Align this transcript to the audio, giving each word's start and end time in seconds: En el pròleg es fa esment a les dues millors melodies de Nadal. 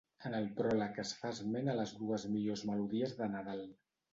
En 0.27 0.35
el 0.37 0.45
pròleg 0.59 0.95
es 1.03 1.11
fa 1.19 1.33
esment 1.37 1.69
a 1.73 1.75
les 1.81 1.93
dues 1.99 2.27
millors 2.37 2.67
melodies 2.71 3.17
de 3.21 3.33
Nadal. 3.37 3.63